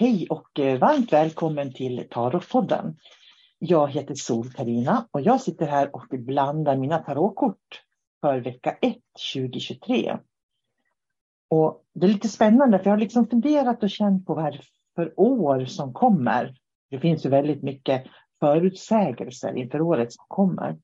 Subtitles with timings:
[0.00, 2.96] Hej och eh, varmt välkommen till Tarotpodden.
[3.58, 7.82] Jag heter sol karina och jag sitter här och blandar mina tarotkort
[8.20, 8.96] för vecka 1
[9.34, 10.18] 2023.
[11.48, 14.58] Och det är lite spännande för jag har liksom funderat och känt på vad det
[14.58, 16.54] är för år som kommer.
[16.90, 18.04] Det finns ju väldigt mycket
[18.40, 20.78] förutsägelser inför året som kommer.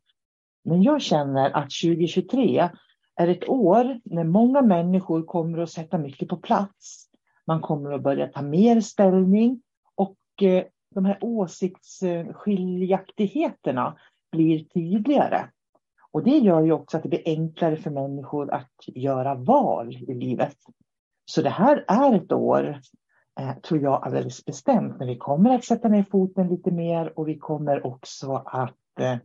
[0.64, 2.70] Men jag känner att 2023
[3.16, 7.03] är ett år när många människor kommer att sätta mycket på plats
[7.46, 9.62] man kommer att börja ta mer ställning
[9.94, 10.64] och eh,
[10.94, 13.96] de här åsiktsskiljaktigheterna
[14.32, 15.48] blir tydligare.
[16.10, 20.14] Och det gör ju också att det blir enklare för människor att göra val i
[20.14, 20.56] livet.
[21.24, 22.80] Så det här är ett år,
[23.40, 27.28] eh, tror jag alldeles bestämt, när vi kommer att sätta ner foten lite mer och
[27.28, 29.18] vi kommer också att eh,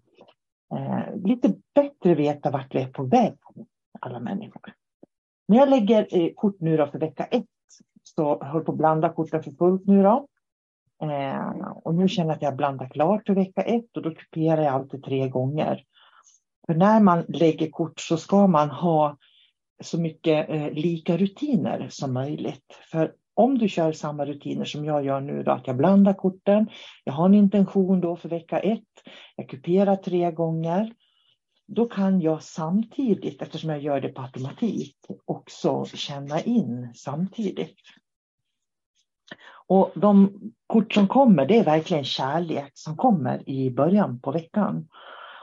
[0.76, 3.38] eh lite bättre veta vart vi är på väg,
[4.00, 4.74] alla människor.
[5.48, 7.46] När jag lägger kort nu då för vecka ett
[8.20, 10.28] så jag håller på att blanda korten för fullt nu då.
[11.04, 14.62] Eh, och nu känner jag att jag blandar klart för vecka ett och då kuperar
[14.62, 15.84] jag alltid tre gånger.
[16.68, 19.18] För när man lägger kort så ska man ha
[19.82, 22.80] så mycket eh, lika rutiner som möjligt.
[22.92, 26.70] För om du kör samma rutiner som jag gör nu, då, att jag blandar korten,
[27.04, 29.04] jag har en intention då för vecka ett,
[29.36, 30.94] jag kuperar tre gånger,
[31.68, 37.80] då kan jag samtidigt, eftersom jag gör det på automatik, också känna in samtidigt.
[39.70, 44.88] Och de kort som kommer, det är verkligen kärlek som kommer i början på veckan.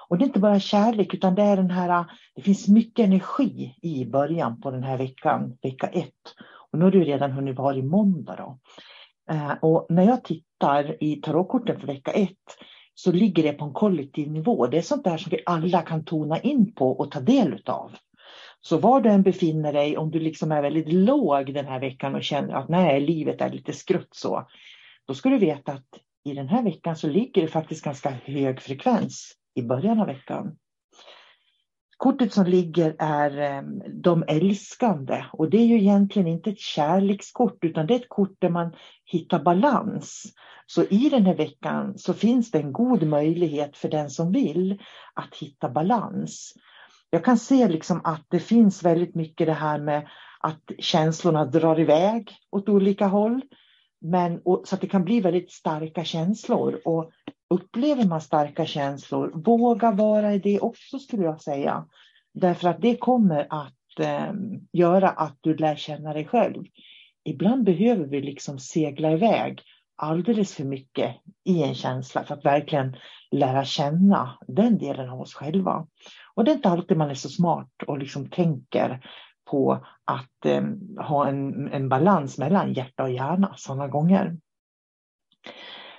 [0.09, 2.04] Och det är inte bara kärlek, utan det är den här,
[2.34, 6.34] det finns mycket energi i början på den här veckan, vecka ett.
[6.72, 8.59] Och nu har du redan hunnit vara i måndag då.
[9.34, 12.56] Eh, och när jag tittar i tarotkorten för vecka ett
[12.94, 14.66] så ligger det på en kollektiv nivå.
[14.66, 17.93] Det är sånt där som vi alla kan tona in på och ta del av.
[18.66, 22.15] Så var du än befinner dig, om du liksom är väldigt låg den här veckan
[22.15, 24.49] och känner att nej, livet är lite skrutt så,
[25.06, 25.88] då ska du veta att
[26.25, 30.56] i den här veckan så ligger det faktiskt ganska hög frekvens i början av veckan.
[31.97, 37.65] Kortet som ligger är ehm, de älskande och det är ju egentligen inte ett kärlekskort
[37.65, 38.75] utan det är ett kort där man
[39.05, 40.22] hittar balans.
[40.66, 44.82] Så i den här veckan så finns det en god möjlighet för den som vill
[45.15, 46.55] att hitta balans.
[47.11, 50.09] Jag kan se liksom att det finns väldigt mycket det här med
[50.41, 53.43] att känslorna drar iväg åt olika håll.
[54.00, 56.81] Men, och, så att det kan bli väldigt starka känslor.
[56.84, 57.11] Och
[57.50, 61.87] upplever man starka känslor, våga vara i det också skulle jag säga.
[62.34, 64.33] Därför att det kommer att eh,
[64.73, 66.65] göra att du lär känna dig själv.
[67.25, 69.62] Ibland behöver vi liksom segla iväg
[69.97, 72.97] alldeles för mycket i en känsla för att verkligen
[73.31, 75.87] lära känna den delen av oss själva.
[76.37, 79.06] Och det är inte alltid man är så smart och liksom tänker
[79.50, 80.62] på att eh,
[81.09, 84.37] ha en, en balans mellan hjärta och hjärna sådana gånger.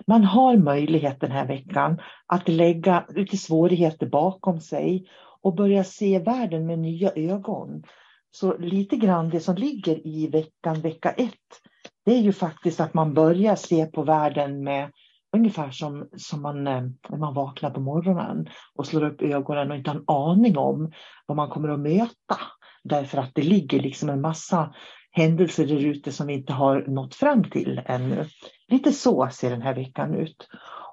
[0.07, 5.10] Man har möjlighet den här veckan att lägga lite svårigheter bakom sig
[5.42, 7.84] och börja se världen med nya ögon.
[8.31, 11.62] Så lite grann det som ligger i veckan, vecka ett,
[12.06, 14.92] det är ju faktiskt att man börjar se på världen med
[15.33, 19.77] ungefär som, som man, eh, när man vaknar på morgonen och slår upp ögonen och
[19.77, 20.91] inte har en aning om
[21.25, 22.38] vad man kommer att möta.
[22.83, 24.74] Därför att det ligger liksom en massa
[25.12, 28.25] händelser där ute som vi inte har nått fram till ännu.
[28.68, 30.47] Lite så ser den här veckan ut.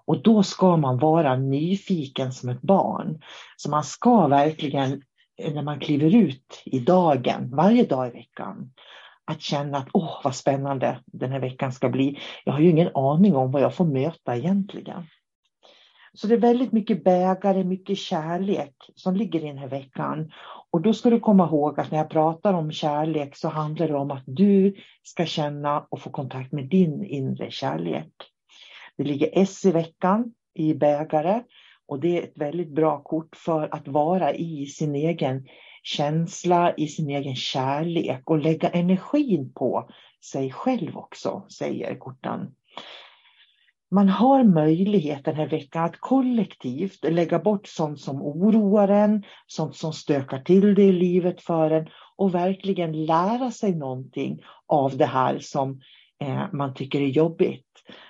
[0.07, 3.21] Och då ska man vara nyfiken som ett barn.
[3.57, 5.03] Så man ska verkligen,
[5.55, 8.71] när man kliver ut i dagen, varje dag i veckan,
[9.25, 12.19] att känna att åh vad spännande den här veckan ska bli.
[12.45, 15.07] Jag har ju ingen aning om vad jag får möta egentligen.
[16.17, 20.33] Så det är väldigt mycket bägare, mycket kärlek som ligger i den här veckan.
[20.71, 23.95] Och då ska du komma ihåg att när jag pratar om kärlek så handlar det
[23.95, 28.13] om att du ska känna och få kontakt med din inre kärlek.
[28.97, 31.43] Det ligger S i veckan i bägare
[31.87, 35.47] och det är ett väldigt bra kort för att vara i sin egen
[35.85, 39.89] känsla, i sin egen kärlek och lägga energin på
[40.31, 42.55] sig själv också, säger Kortan.
[43.91, 49.77] Man har möjlighet den här veckan att kollektivt lägga bort sånt som oroar en, sånt
[49.77, 55.07] som stökar till det i livet för en och verkligen lära sig någonting av det
[55.07, 55.81] här som
[56.21, 57.67] eh, man tycker är jobbigt.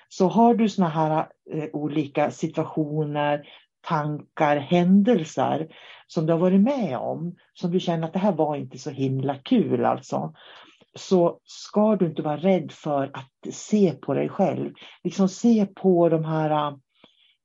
[0.09, 3.49] Så har du såna här eh, olika situationer,
[3.89, 5.69] tankar, händelser
[6.15, 8.91] som du har varit med om, som du känner att det här var inte så
[8.91, 10.35] himla kul alltså,
[10.95, 14.73] så ska du inte vara rädd för att se på dig själv.
[15.05, 16.79] Liksom se på de här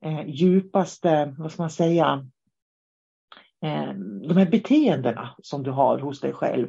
[0.05, 2.27] eh, djupaste, vad ska man säga,
[3.63, 3.93] eh,
[4.27, 6.67] de här beteendena som du har hos dig själv,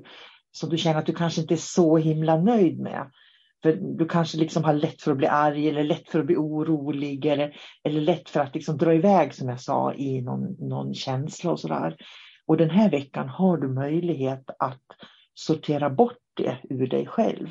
[0.52, 3.10] som du känner att du kanske inte är så himla nöjd med.
[3.62, 6.36] För du kanske liksom har lätt för att bli arg eller lätt för att bli
[6.36, 10.94] orolig eller, eller lätt för att liksom dra iväg som jag sa i någon, någon
[10.94, 11.96] känsla och sådär.
[12.46, 14.82] Och den här veckan har du möjlighet att
[15.34, 17.48] sortera bort det ur dig själv.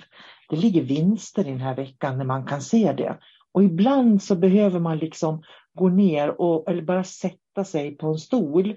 [0.49, 3.17] Det ligger vinster i den här veckan när man kan se det.
[3.51, 8.17] Och ibland så behöver man liksom gå ner och, eller bara sätta sig på en
[8.17, 8.75] stol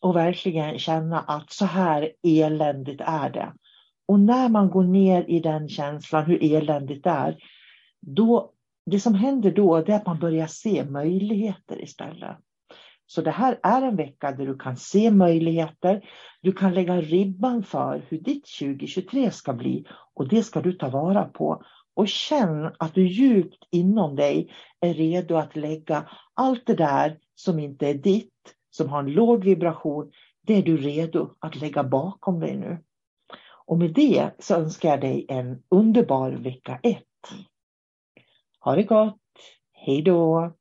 [0.00, 3.52] och verkligen känna att så här eländigt är det.
[4.06, 7.36] Och när man går ner i den känslan, hur eländigt det är,
[8.00, 8.52] då,
[8.86, 12.36] det som händer då är att man börjar se möjligheter istället.
[13.06, 16.08] Så det här är en vecka där du kan se möjligheter.
[16.42, 20.88] Du kan lägga ribban för hur ditt 2023 ska bli och det ska du ta
[20.88, 21.62] vara på.
[21.94, 27.58] Och känn att du djupt inom dig är redo att lägga allt det där som
[27.58, 30.12] inte är ditt, som har en låg vibration,
[30.46, 32.78] det är du redo att lägga bakom dig nu.
[33.66, 37.02] Och med det så önskar jag dig en underbar vecka 1.
[38.60, 39.18] Ha det gott!
[39.72, 40.52] Hej då!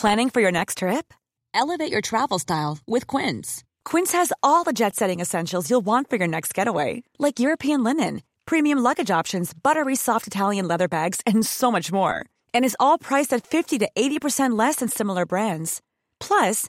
[0.00, 1.14] Planning for your next trip?
[1.54, 3.62] Elevate your travel style with Quince.
[3.84, 7.02] Quince has all the jet setting essentials you'll want for your next getaway.
[7.18, 12.24] Like European linen, premium luggage options, buttery soft Italian leather bags and so much more.
[12.54, 15.80] And is all priced at 50 to 80% less than similar brands.
[16.18, 16.68] Plus,